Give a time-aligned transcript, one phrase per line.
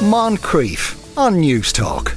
[0.00, 2.16] Moncrieff on Newstalk.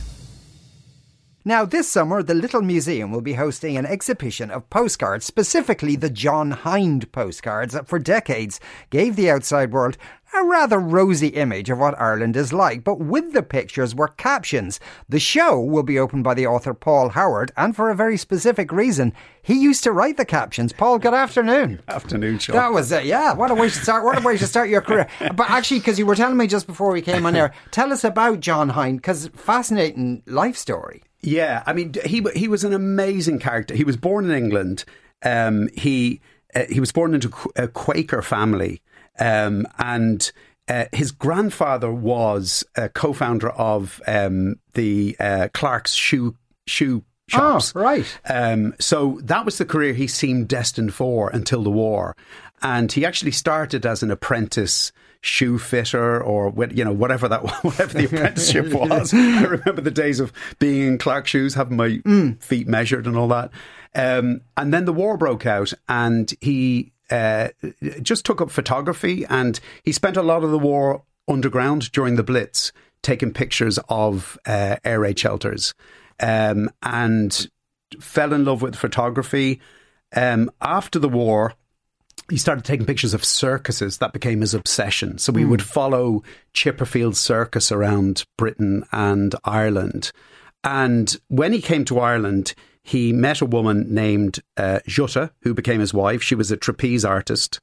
[1.43, 6.09] Now, this summer, the Little Museum will be hosting an exhibition of postcards, specifically the
[6.09, 9.97] John Hinde postcards that for decades gave the outside world
[10.35, 14.79] a rather rosy image of what Ireland is like, but with the pictures were captions.
[15.09, 18.71] The show will be opened by the author Paul Howard, and for a very specific
[18.71, 19.13] reason.
[19.41, 20.71] He used to write the captions.
[20.71, 21.81] Paul, good afternoon.
[21.87, 22.55] Afternoon, Sean.
[22.55, 23.33] That was it, yeah.
[23.33, 25.07] What a way to start, what a way to start your career.
[25.19, 28.03] But actually, because you were telling me just before we came on air, tell us
[28.03, 31.03] about John Hinde, because fascinating life story.
[31.21, 33.73] Yeah, I mean, he he was an amazing character.
[33.73, 34.83] He was born in England.
[35.23, 36.19] Um, he
[36.53, 38.81] uh, he was born into a Quaker family,
[39.19, 40.31] um, and
[40.67, 46.35] uh, his grandfather was a co-founder of um, the uh, Clark's shoe
[46.67, 47.73] shoe shops.
[47.75, 48.19] Oh, right.
[48.29, 52.15] Um, so that was the career he seemed destined for until the war,
[52.61, 54.91] and he actually started as an apprentice
[55.21, 59.13] shoe fitter or you know whatever that whatever the apprenticeship was.
[59.13, 62.41] I remember the days of being in Clark shoes, having my mm.
[62.41, 63.51] feet measured and all that.
[63.95, 67.49] Um, and then the war broke out, and he uh,
[68.01, 72.23] just took up photography, and he spent a lot of the war underground during the
[72.23, 75.73] Blitz, taking pictures of uh, air raid shelters,
[76.19, 77.49] um, and
[77.99, 79.59] fell in love with photography.
[80.15, 81.53] Um, after the war,
[82.29, 83.97] he started taking pictures of circuses.
[83.97, 85.17] That became his obsession.
[85.17, 85.49] So we mm.
[85.49, 90.11] would follow Chipperfield Circus around Britain and Ireland.
[90.63, 92.53] And when he came to Ireland,
[92.83, 96.21] he met a woman named uh, Jutta, who became his wife.
[96.21, 97.61] She was a trapeze artist.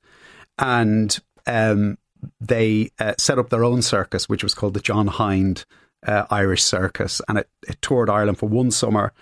[0.58, 1.98] And um,
[2.40, 5.64] they uh, set up their own circus, which was called the John Hinde
[6.06, 7.20] uh, Irish Circus.
[7.28, 9.12] And it, it, toured Ireland for one summer.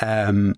[0.00, 0.54] Um,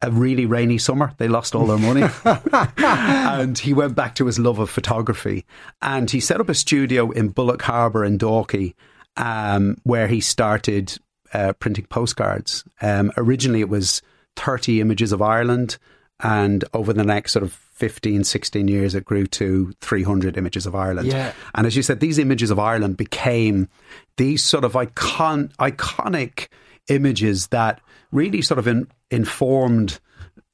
[0.00, 1.12] a really rainy summer.
[1.18, 2.08] They lost all their money.
[2.78, 5.44] and he went back to his love of photography.
[5.82, 8.74] And he set up a studio in Bullock Harbour in Dalkey,
[9.16, 10.96] um, where he started
[11.34, 12.64] uh, printing postcards.
[12.80, 14.00] Um, originally, it was
[14.38, 15.76] 30 images of Ireland.
[16.20, 20.74] And over the next sort of 15, 16 years, it grew to 300 images of
[20.74, 21.06] Ireland.
[21.08, 21.32] Yeah.
[21.54, 23.68] And as you said, these images of Ireland became
[24.16, 26.48] these sort of icon, iconic
[26.88, 27.80] images that
[28.10, 30.00] really sort of in, informed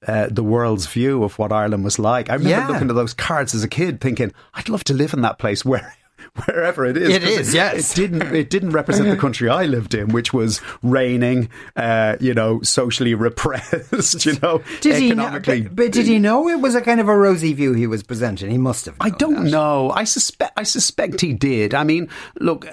[0.06, 2.28] uh, the world's view of what Ireland was like.
[2.28, 2.68] I remember Yeah.
[2.68, 5.64] looking at those cards as a kid, thinking, "I'd love to live in that place
[5.64, 5.94] where."
[6.46, 7.08] Wherever it is.
[7.08, 7.92] It is, is, yes.
[7.92, 8.34] It didn't.
[8.34, 13.14] It didn't represent the country I lived in, which was raining, uh, you know, socially
[13.14, 15.62] repressed, you know, Did he know, economically.
[15.62, 18.02] but, but did he know it was a kind of a rosy view he was
[18.02, 18.50] presenting?
[18.50, 18.96] He must have.
[19.00, 19.50] I don't that.
[19.50, 19.90] know.
[19.90, 20.52] I suspect.
[20.56, 21.74] I suspect he did.
[21.74, 22.08] I mean,
[22.40, 22.66] look.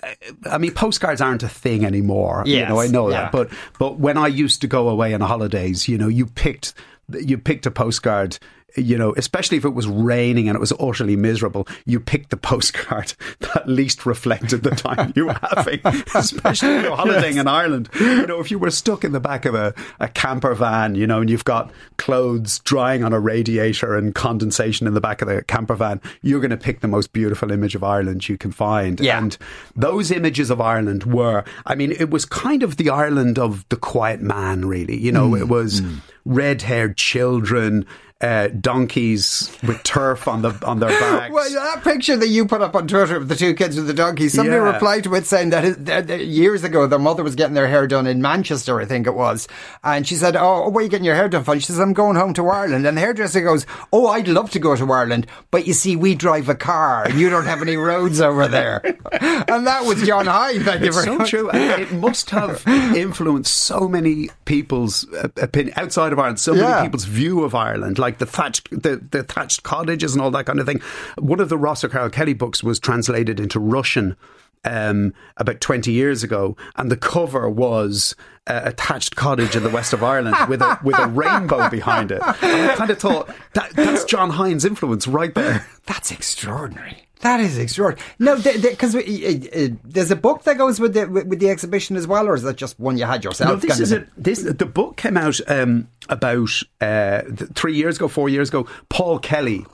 [0.46, 2.44] I mean, postcards aren't a thing anymore.
[2.46, 3.24] Yes, you know, I know yeah.
[3.24, 3.32] that.
[3.32, 6.74] But but when I used to go away on holidays, you know, you picked
[7.14, 8.38] you picked a postcard.
[8.76, 12.38] You know, especially if it was raining and it was utterly miserable, you picked the
[12.38, 15.80] postcard that least reflected the time you were having.
[16.16, 17.90] especially if you're holidaying in Ireland.
[18.00, 21.08] You know, if you were stuck in the back of a, a camper van, you
[21.08, 25.28] know, and you've got clothes drying on a radiator and condensation in the back of
[25.28, 28.52] the camper van, you're going to pick the most beautiful image of Ireland you can
[28.52, 29.00] find.
[29.00, 29.18] Yeah.
[29.18, 29.38] And
[29.76, 33.78] those images of Ireland were, I mean, it was kind of the Ireland of the
[33.78, 34.98] quiet man, really.
[34.98, 35.42] You know, mm.
[35.42, 36.02] it was mm.
[36.26, 37.86] red haired children.
[38.22, 41.34] Uh, donkeys with turf on the on their backs.
[41.34, 43.94] Well, that picture that you put up on Twitter of the two kids with the
[43.96, 44.74] donkeys, somebody Yeah.
[44.74, 47.68] replied to it saying that, it, that that years ago their mother was getting their
[47.68, 49.48] hair done in Manchester, I think it was.
[49.84, 51.58] And she said, Oh, where are you getting your hair done from?
[51.60, 52.86] She says, I'm going home to Ireland.
[52.86, 56.14] And the hairdresser goes, Oh, I'd love to go to Ireland, but you see, we
[56.14, 58.82] drive a car and you don't have any roads over there.
[59.22, 60.64] and that was John Hinde.
[60.64, 61.30] Thank you It's very so much.
[61.30, 61.50] true.
[61.54, 66.40] It must have influenced so many people's uh, opinion outside of Ireland.
[66.40, 66.70] So Yeah.
[66.70, 70.46] many people's view of Ireland, like the thatched, the, the thatched cottages and all that
[70.46, 70.82] kind of thing.
[71.18, 74.16] One of the Ross O'Carroll Kelly books was translated into Russian.
[74.64, 79.92] Um, about 20 years ago, and the cover was a thatched cottage in the west
[79.92, 82.22] of Ireland with a with a rainbow behind it.
[82.22, 85.66] And I kind of thought that that's John Hinde's influence right there.
[85.88, 87.08] That's extraordinary.
[87.22, 88.08] That is extraordinary.
[88.20, 92.08] No, because uh, uh, there's a book that goes with the with, the exhibition as
[92.08, 93.50] well, or is that just one you had yourself?
[93.50, 94.42] No, this is a, this.
[94.42, 96.50] The book came out um, about
[96.80, 97.22] uh,
[97.54, 98.68] three years ago, four years ago.
[98.90, 99.66] Paul Kelly.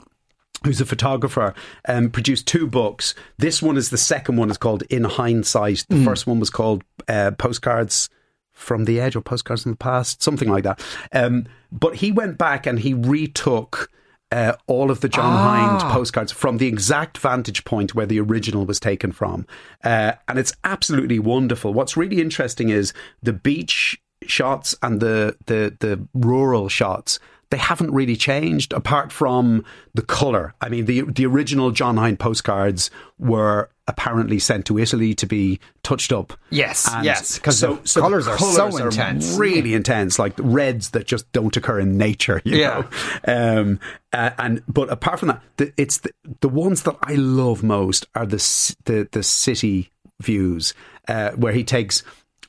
[0.63, 1.53] Who's a photographer?
[1.87, 3.13] Um, produced two books.
[3.37, 4.49] This one is the second one.
[4.49, 5.85] is called In Hindsight.
[5.87, 8.09] The first one was called uh, Postcards
[8.53, 10.83] from the Edge or Postcards from the Past, something like that.
[11.13, 13.91] Um, but he went back and he retook
[14.31, 15.79] uh, all of the John Ah.
[15.79, 19.45] Hinde postcards from the exact vantage point where the original was taken from.
[19.83, 21.73] Uh, and it's absolutely wonderful.
[21.73, 22.93] What's really interesting is
[23.23, 27.19] the beach shots and the, the, the rural shots.
[27.49, 29.63] They haven't really changed apart from
[29.93, 30.53] the colour.
[30.59, 35.59] I mean, the the original John Hinde postcards were apparently sent to Italy to be
[35.83, 36.33] touched up.
[36.49, 39.37] Yes, And yes, 'cause so, the so colours are so intense.
[39.37, 42.41] really intense, like reds that just don't occur in nature.
[42.43, 42.83] You Yeah.
[43.27, 43.61] know?
[43.61, 43.79] Um,
[44.11, 46.11] uh, and but apart from that, the, it's the,
[46.41, 48.37] the ones that I love most are the
[48.85, 49.89] the the city
[50.21, 50.73] views
[51.07, 52.03] uh, where he takes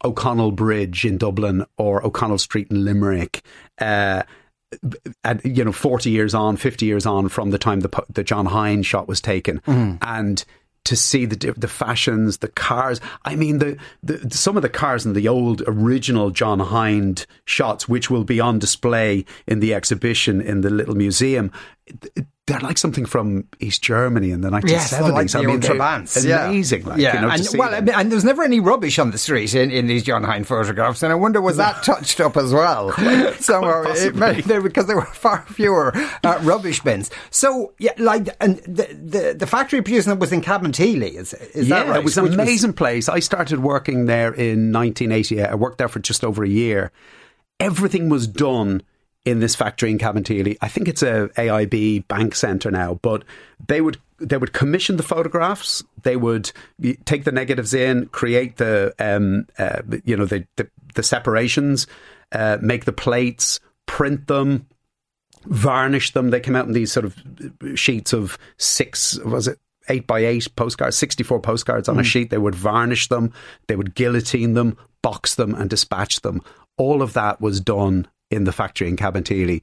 [0.05, 3.43] O'Connell Bridge in Dublin or O'Connell Street in Limerick.
[3.81, 4.23] Uh,
[5.25, 8.47] and you know, forty years on, fifty years on from the time the the John
[8.47, 10.45] Hinde shot was taken, and
[10.85, 13.01] to see the the fashions, the cars.
[13.25, 17.89] I mean, the, the some of the cars in the old original John Hinde shots,
[17.89, 21.53] which will be on display in the exhibition in the little museum.
[22.49, 24.69] They're like something from East Germany in the 1970s.
[24.71, 26.49] Yes, I like the I mean, they're Yeah.
[26.49, 26.85] amazing.
[26.85, 29.19] Like, yeah, you know, and well, I mean, and there's never any rubbish on the
[29.19, 32.53] street in, in these John Hinde photographs, and I wonder was that touched up as
[32.53, 32.93] well?
[33.39, 33.85] Somewhere,
[34.15, 35.93] may- there- because there were far fewer
[36.25, 37.11] uh, rubbish bins.
[37.31, 41.15] So yeah, like and the the, the factory producing it was in Cabinteely.
[41.15, 41.99] Is is yeah, that right?
[42.01, 43.09] it was an Which amazing place.
[43.09, 45.45] I started working there in 1988.
[45.47, 46.91] I worked there for just over a year.
[47.61, 48.83] Everything was done
[49.25, 50.57] in this factory in Cabinteely.
[50.61, 53.25] I think it's a AIB bank centre now, but
[53.67, 55.83] they would they would commission the photographs.
[56.03, 56.51] They would
[57.05, 61.87] take the negatives in, create the um, uh, you know the the, the separations,
[62.33, 64.67] uh, make the plates, print them,
[65.45, 66.31] varnish them.
[66.31, 67.17] They came out in these sort of
[67.75, 72.31] sheets of six, was it eight by eight postcards, 64 postcards on a sheet.
[72.31, 73.33] They would varnish them,
[73.67, 76.43] they would guillotine them, box them, and dispatch them.
[76.77, 79.63] All of that was done in the factory in Cabinteely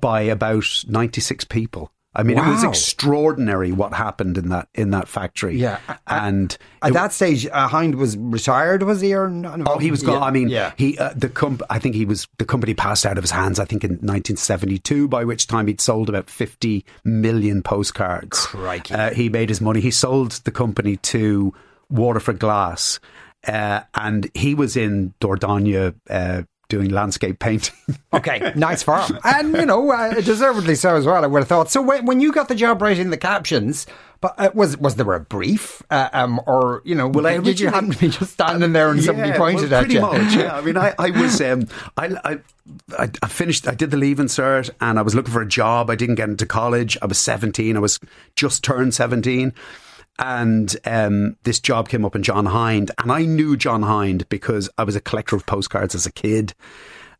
[0.00, 1.92] by about 96 people.
[2.18, 5.58] I mean, it was extraordinary what happened in that in that factory.
[5.58, 5.78] Yeah.
[6.06, 9.14] and At that stage, uh, Hinde was retired, was he?
[9.14, 10.14] Or no, Oh, he was gone.
[10.14, 10.72] Yeah, I mean, yeah.
[10.78, 13.60] he uh, the comp- I think he was the company passed out of his hands.
[13.60, 18.46] I think in 1972, by which time he'd sold about 50 million postcards.
[18.46, 18.94] Crikey.
[18.94, 19.82] Uh, he made his money.
[19.82, 21.52] He sold the company to
[21.90, 22.98] Waterford Glass,
[23.46, 25.94] uh, and he was in Dordogne.
[26.08, 27.74] Uh, Doing landscape painting.
[28.12, 31.22] Okay, nice farm, and you know, uh, deservedly so as well.
[31.22, 31.70] I would have thought.
[31.70, 33.86] So when, when you got the job writing the captions,
[34.22, 37.68] but uh, was was there a brief, uh, um, or you know, Well, did you
[37.68, 40.00] happen to be just standing there and somebody pointed well, at you?
[40.00, 40.34] pretty much.
[40.34, 41.68] Yeah, I mean, I, I was, um,
[41.98, 42.38] I, I,
[42.98, 43.68] I, I finished.
[43.68, 45.90] I did the Leaving Cert, and I was looking for a job.
[45.90, 46.96] I didn't get into college.
[47.02, 47.76] I was seventeen.
[47.76, 48.00] I was
[48.34, 49.52] just turned seventeen,
[50.18, 54.68] and um, this job came up in John Hinde, and I knew John Hinde because
[54.78, 56.54] I was a collector of postcards as a kid.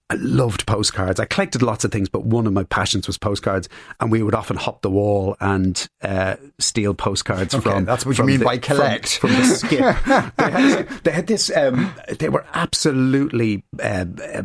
[0.09, 1.19] I loved postcards.
[1.19, 3.69] I collected lots of things, but one of my passions was postcards.
[3.99, 7.85] And we would often hop the wall and uh, steal postcards from.
[7.87, 9.19] that's what you mean the- by from- collect.
[9.19, 9.81] From, the skip.
[10.37, 11.51] they, had, they had this.
[11.57, 13.65] Um, they were absolutely.
[13.83, 14.43] Uh, uh,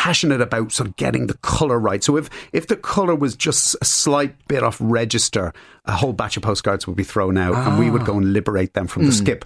[0.00, 2.02] passionate about sort of getting the color right.
[2.02, 5.52] So if if the color was just a slight bit off register
[5.84, 8.72] a whole batch of postcards would be thrown out and we would go and liberate
[8.72, 9.16] them from the hmm.
[9.16, 9.44] skip.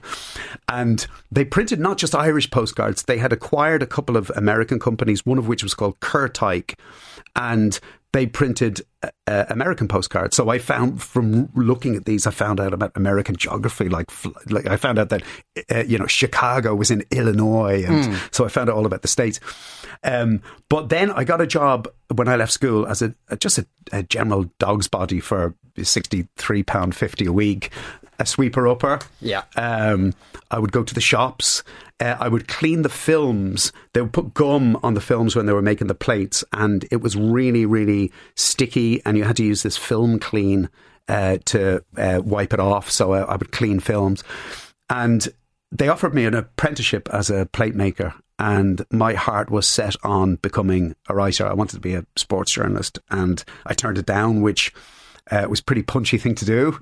[0.69, 5.27] And they printed not just irish postcards they had acquired a couple of american companies
[5.27, 6.77] one of which was called Curt Teich
[7.35, 7.81] and
[8.15, 10.37] they printed uh, uh, American postcards.
[10.37, 13.89] So I found from looking at these, I found out about American geography.
[13.89, 14.09] Like,
[14.49, 15.23] like I found out that
[15.69, 19.09] uh, you know Chicago was in Illinois, and so I found out all about the
[19.09, 19.41] states.
[20.05, 23.67] Um, but then I got a job when I left school as a just a,
[23.91, 27.73] a general dog's body for sixty three pound fifty a week,
[28.19, 29.01] a sweeper upper.
[29.21, 29.45] Yeah.
[29.57, 30.15] Um,
[30.51, 31.63] I would go to the shops.
[32.01, 33.73] Uh, I would clean the films.
[33.93, 37.01] They would put gum on the films when they were making the plates, and it
[37.01, 39.05] was really, really sticky.
[39.05, 40.69] And you had to use this film clean
[41.09, 42.91] uh, to uh, wipe it off.
[42.91, 44.25] So I, I would clean films,
[44.91, 45.29] and
[45.71, 48.15] they offered me an apprenticeship as a plate maker.
[48.37, 51.47] And my heart was set on becoming a writer.
[51.47, 54.73] I wanted to be a sports journalist, and I turned it down, which
[55.33, 56.77] uh, it was a pretty punchy thing to do uh,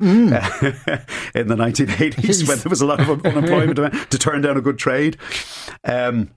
[1.34, 4.78] in the 1980s when there was a lot of unemployment to turn down a good
[4.78, 5.16] trade.
[5.84, 6.30] Um,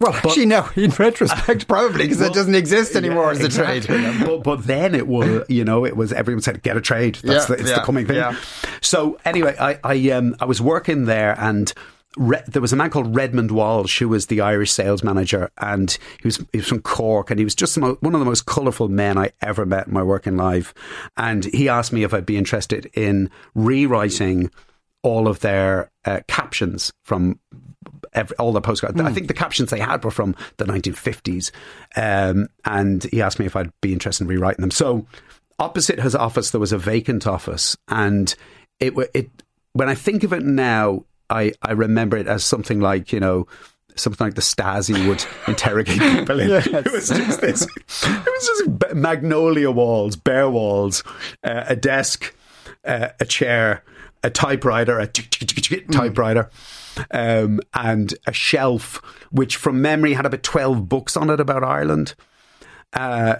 [0.00, 0.66] Well, actually, no.
[0.76, 3.80] In retrospect, probably because it doesn't exist anymore yeah, as a exactly.
[3.80, 4.22] trade.
[4.24, 7.16] but but then it was you know it was everyone said get a trade.
[7.16, 8.34] That's Yeah, the, it's yeah, the coming thing.
[8.80, 11.72] So anyway, I I um I was working there and.
[12.16, 15.96] Re- there was a man called Redmond Walsh who was the Irish sales manager, and
[16.20, 18.46] he was he was from Cork, and he was just mo- one of the most
[18.46, 20.74] colourful men I ever met in my working life.
[21.16, 24.50] And he asked me if I'd be interested in rewriting
[25.02, 27.38] all of their uh, captions from
[28.12, 29.00] every, all the postcards.
[29.00, 31.50] I think the captions they had were from the 1950s.
[31.96, 34.70] Um, and he asked me if I'd be interested in rewriting them.
[34.70, 35.06] So
[35.58, 37.76] opposite his office, there was a vacant office.
[37.88, 38.34] And
[38.78, 39.30] it, it
[39.72, 43.46] when I think of it now, I, I remember it as something like, you know,
[43.94, 46.50] something like the Stasi would interrogate people in.
[46.50, 51.04] It was just this, it was just magnolia walls, bare walls,
[51.44, 52.34] uh, a desk,
[52.84, 53.84] uh, a chair,
[54.22, 56.50] a typewriter, a typewriter,
[57.10, 62.14] um, and a shelf, which from memory had about 12 books on it about Ireland.
[62.92, 63.36] Uh,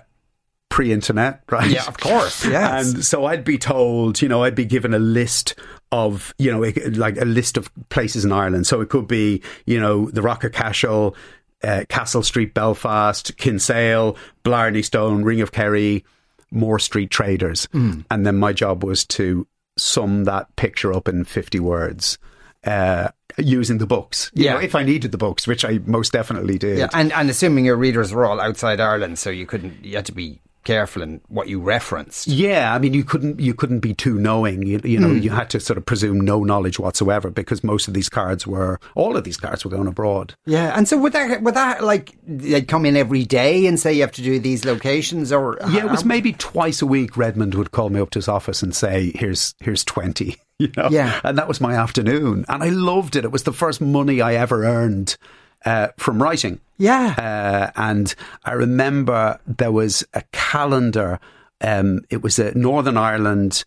[0.70, 1.70] pre-internet, right?
[1.70, 2.44] Yeah, of course.
[2.50, 2.94] Yes.
[2.94, 5.54] And so I'd be told, you know, I'd be given a list
[5.92, 6.60] of, you know,
[6.92, 8.66] like a list of places in Ireland.
[8.66, 11.14] So it could be, you know, the Rock of Cashel,
[11.62, 16.04] uh, Castle Street, Belfast, Kinsale, Blarney Stone, Ring of Kerry,
[16.50, 17.68] Moore Street Traders.
[17.72, 18.04] Mm.
[18.10, 19.46] And then my job was to
[19.76, 22.18] sum that picture up in 50 words.
[22.64, 23.08] Uh,
[23.38, 24.30] using the books.
[24.34, 24.54] You yeah.
[24.54, 26.78] Know, if I needed the books, which I most definitely did.
[26.78, 30.06] Yeah, and, and assuming your readers were all outside Ireland, so you couldn't, you had
[30.06, 32.26] to be careful in what you referenced.
[32.26, 34.62] Yeah, I mean, you couldn't you couldn't be too knowing.
[34.62, 35.22] You, you know, mm.
[35.22, 38.78] you had to sort of presume no knowledge whatsoever because most of these cards were
[38.94, 40.34] all of these cards were going abroad.
[40.46, 43.92] Yeah, and so would that would that like they'd come in every day and say
[43.92, 47.16] you have to do these locations or yeah, it was maybe twice a week.
[47.16, 50.36] Redmond would call me up to his office and say, "Here's here's 20.
[50.60, 53.24] You know, yeah, and that was my afternoon, and I loved it.
[53.24, 55.16] It was the first money I ever earned
[55.64, 56.60] uh, from writing.
[56.78, 57.14] Yeah.
[57.18, 58.14] Uh, and
[58.44, 61.20] I remember there was a calendar.
[61.60, 63.64] Um, it was a Northern Ireland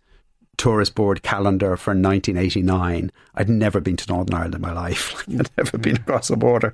[0.58, 3.12] tourist board calendar for 1989.
[3.36, 5.24] I'd never been to Northern Ireland in my life.
[5.30, 6.74] I'd never been across the border.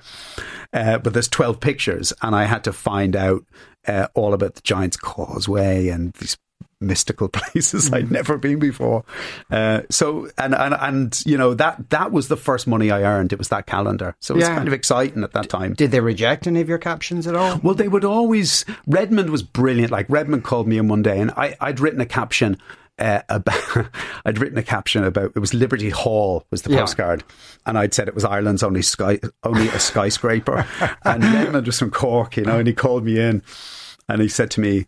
[0.74, 3.46] Uh, but there's 12 pictures, and I had to find out
[3.88, 6.38] uh, all about the Giant's Causeway and these
[6.82, 8.12] mystical places I'd mm.
[8.12, 9.04] never been before.
[9.50, 13.34] Uh, so and, and and you know that that was the first money I earned.
[13.34, 14.56] It was that calendar, so it was yeah.
[14.56, 15.74] kind of exciting at that time.
[15.74, 17.60] Did they reject any of your captions at all?
[17.64, 18.66] Well, they would always.
[18.88, 19.92] Redmond was brilliant.
[19.92, 22.58] Like Redmond called me in one day, and I, I'd written a caption.
[22.98, 23.88] Uh, about,
[24.26, 26.82] I'd written a caption about it was Liberty Hall was the yeah.
[26.82, 27.24] postcard,
[27.66, 30.68] and I'd said it was Ireland's only sky only a skyscraper,
[31.06, 33.42] and Redmond was from Cork, you know, and he called me in,
[34.10, 34.86] and he said to me,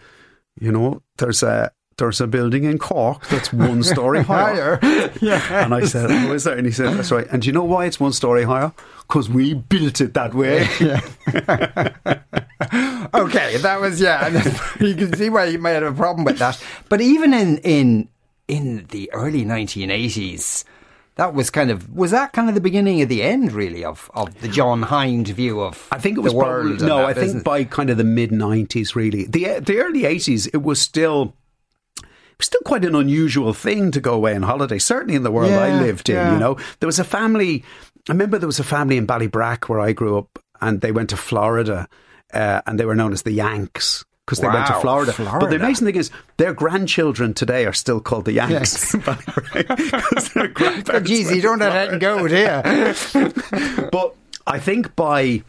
[0.59, 4.79] you know, there's a there's a building in Cork that's one story higher.
[5.21, 5.41] yeah.
[5.63, 6.57] And I said, Oh, is there?
[6.57, 7.27] And he said, That's right.
[7.31, 8.71] And do you know why it's one story higher?
[9.07, 10.61] Because we built it that way.
[13.13, 14.27] okay, that was, yeah.
[14.79, 16.61] you can see why you might have a problem with that.
[16.89, 18.09] But even in, in,
[18.47, 20.63] in the early 1980s,
[21.15, 24.09] that was kind of was that kind of the beginning of the end really of,
[24.13, 27.33] of the John Hinde view of I think it was world probably, no I business.
[27.33, 31.35] think by kind of the mid 90s really the the early 80s it was still
[32.41, 35.59] still quite an unusual thing to go away on holiday, certainly in the world yeah,
[35.59, 36.33] I lived in, yeah.
[36.33, 36.57] you know.
[36.79, 37.63] There was a family,
[38.09, 41.09] I remember there was a family in Ballybrack where I grew up, and they went
[41.09, 41.87] to Florida,
[42.33, 45.11] uh, and they were known as the Yanks because they wow, went to Florida.
[45.11, 45.39] Florida.
[45.39, 48.93] But the amazing thing is, their grandchildren today are still called the Yanks.
[48.93, 50.29] Yes.
[51.03, 53.89] Geez, you don't let it go, do you?
[53.91, 54.15] but
[54.47, 55.43] I think by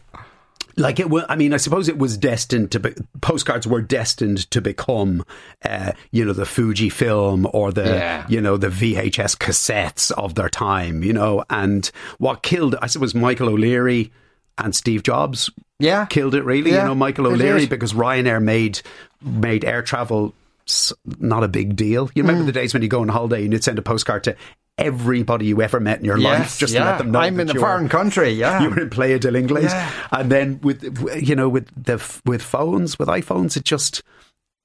[0.76, 4.50] like it was, I mean, I suppose it was destined to be, postcards were destined
[4.50, 5.24] to become,
[5.64, 8.26] uh, you know, the Fuji film or the, yeah.
[8.28, 13.14] you know, the VHS cassettes of their time, you know, and what killed, I suppose,
[13.14, 14.12] Michael O'Leary
[14.58, 15.50] and Steve Jobs.
[15.78, 16.06] Yeah.
[16.06, 18.80] Killed it really, yeah, you know, Michael O'Leary, because Ryanair made,
[19.20, 20.34] made air travel
[21.18, 22.10] not a big deal.
[22.14, 22.46] You remember mm.
[22.46, 24.36] the days when you go on holiday and you'd send a postcard to
[24.82, 26.80] everybody you ever met in your yes, life just yeah.
[26.80, 29.34] to let them know I'm in a foreign country yeah you were in Playa del
[29.34, 29.90] Inglés yeah.
[30.10, 30.82] and then with
[31.22, 34.02] you know with the with phones with iPhones it just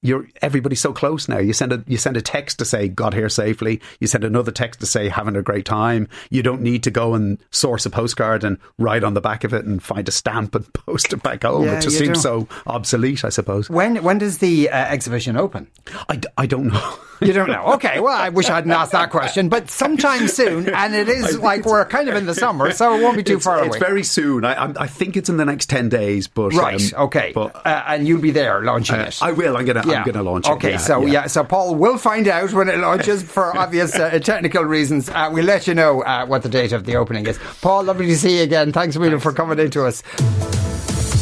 [0.00, 1.38] you're everybody's so close now.
[1.38, 3.80] You send a you send a text to say got here safely.
[3.98, 6.08] You send another text to say having a great time.
[6.30, 9.52] You don't need to go and source a postcard and write on the back of
[9.52, 11.64] it and find a stamp and post it back home.
[11.64, 12.48] Yeah, it just seems don't.
[12.48, 13.68] so obsolete, I suppose.
[13.68, 15.68] When when does the uh, exhibition open?
[16.08, 16.98] I, I don't know.
[17.20, 17.72] You don't know.
[17.74, 21.36] Okay, well, I wish I hadn't asked that question, but sometime soon, and it is
[21.40, 23.66] like we're kind of in the summer, so it won't be too it's, far away.
[23.66, 24.44] It's very soon.
[24.44, 26.94] I, I think it's in the next ten days, but right.
[26.94, 29.18] Um, okay, but, uh, and you'll be there launching uh, it.
[29.20, 29.56] I will.
[29.56, 29.82] I'm gonna.
[29.92, 30.00] Yeah.
[30.00, 30.52] I'm gonna launch it.
[30.52, 31.12] Okay, yeah, so yeah.
[31.12, 31.26] yeah.
[31.26, 35.08] so Paul will find out when it launches for obvious uh, technical reasons.
[35.08, 37.38] Uh, we'll let you know uh, what the date of the opening is.
[37.60, 38.72] Paul, lovely to see you again.
[38.72, 40.02] Thanks a million for coming into us.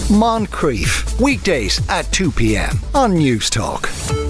[0.09, 2.79] Moncrieff, weekdays at 2 p.m.
[2.95, 4.26] on Newstalk.